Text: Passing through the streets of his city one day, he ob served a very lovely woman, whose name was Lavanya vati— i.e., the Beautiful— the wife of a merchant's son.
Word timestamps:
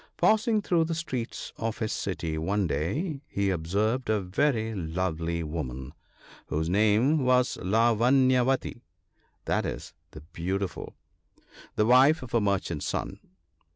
Passing 0.17 0.63
through 0.63 0.85
the 0.85 0.95
streets 0.95 1.53
of 1.57 1.77
his 1.77 1.93
city 1.93 2.35
one 2.35 2.65
day, 2.65 3.21
he 3.27 3.51
ob 3.53 3.67
served 3.67 4.09
a 4.09 4.19
very 4.19 4.73
lovely 4.73 5.43
woman, 5.43 5.93
whose 6.47 6.67
name 6.67 7.19
was 7.23 7.55
Lavanya 7.57 8.43
vati— 8.43 8.81
i.e., 9.47 9.79
the 10.09 10.21
Beautiful— 10.33 10.95
the 11.75 11.85
wife 11.85 12.23
of 12.23 12.33
a 12.33 12.41
merchant's 12.41 12.87
son. 12.87 13.19